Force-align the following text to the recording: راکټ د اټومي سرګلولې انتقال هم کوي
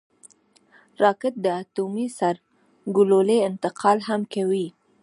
راکټ 1.01 1.33
د 1.45 1.47
اټومي 1.61 2.07
سرګلولې 2.19 3.37
انتقال 3.49 3.97
هم 4.09 4.21
کوي 4.33 4.67